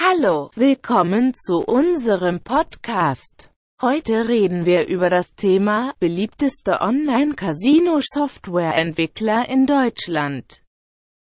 [0.00, 3.50] Hallo, willkommen zu unserem Podcast.
[3.82, 10.62] Heute reden wir über das Thema beliebteste Online-Casino-Software-Entwickler in Deutschland.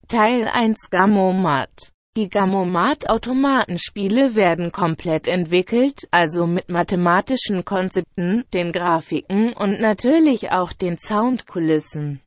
[0.08, 9.82] Teil 1 Gamomat Die Gamomat-Automatenspiele werden komplett entwickelt, also mit mathematischen Konzepten, den Grafiken und
[9.82, 12.22] natürlich auch den Soundkulissen.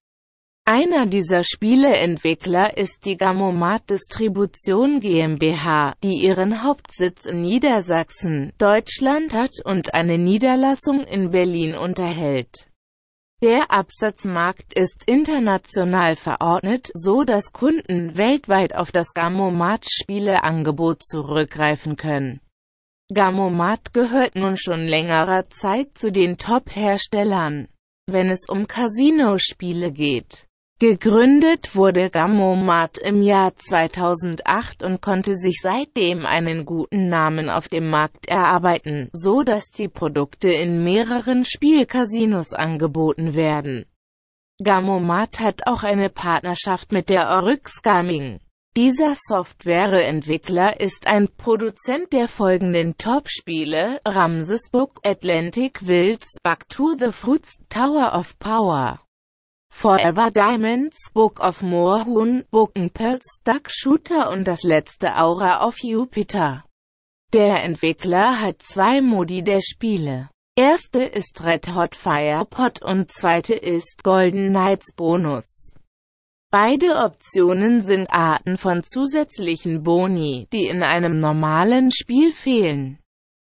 [0.67, 9.51] Einer dieser Spieleentwickler ist die Gamomat Distribution GmbH, die ihren Hauptsitz in Niedersachsen, Deutschland hat
[9.62, 12.71] und eine Niederlassung in Berlin unterhält.
[13.43, 22.41] Der Absatzmarkt ist international verordnet, so dass Kunden weltweit auf das Gamomat-Spieleangebot zurückgreifen können.
[23.12, 27.69] Gamomat gehört nun schon längerer Zeit zu den Top-Herstellern,
[28.07, 30.46] wenn es um Casino-Spiele geht.
[30.80, 37.88] Gegründet wurde Gamomat im Jahr 2008 und konnte sich seitdem einen guten Namen auf dem
[37.88, 43.87] Markt erarbeiten, so dass die Produkte in mehreren Spielcasinos angeboten werden.
[44.60, 48.40] Gamomat hat auch eine Partnerschaft mit der Oryx Gaming.
[48.77, 57.12] Dieser Softwareentwickler ist ein Produzent der folgenden Top-Spiele, Ramses Book, Atlantic Wilds, Back to the
[57.12, 58.99] Fruits, Tower of Power.
[59.77, 66.65] Forever Diamonds, Book of Moorhuhn, Broken Pearls, Duck Shooter und das letzte Aura of Jupiter.
[67.34, 70.31] Der Entwickler hat zwei Modi der Spiele.
[70.56, 75.75] Erste ist Red Hot Fire Pot und zweite ist Golden Knights Bonus.
[76.50, 83.00] Beide Optionen sind Arten von zusätzlichen Boni, die in einem normalen Spiel fehlen.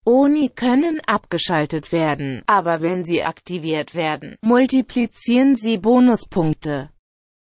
[0.07, 6.91] Oni können abgeschaltet werden, aber wenn sie aktiviert werden, multiplizieren sie Bonuspunkte.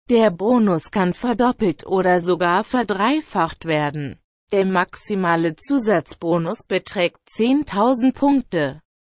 [0.10, 4.20] Der Bonus kann verdoppelt oder sogar verdreifacht werden.
[4.52, 8.82] Der maximale Zusatzbonus beträgt 10.000 Punkte.